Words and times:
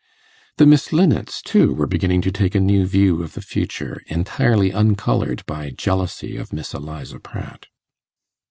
The 0.57 0.65
Miss 0.65 0.91
Linnets, 0.91 1.43
too, 1.43 1.75
were 1.75 1.85
beginning 1.85 2.23
to 2.23 2.31
take 2.31 2.55
a 2.55 2.59
new 2.59 2.87
view 2.87 3.21
of 3.21 3.33
the 3.35 3.41
future, 3.43 4.01
entirely 4.07 4.71
uncoloured 4.71 5.45
by 5.45 5.69
jealousy 5.69 6.37
of 6.37 6.51
Miss 6.51 6.73
Eliza 6.73 7.19
Pratt. 7.19 7.67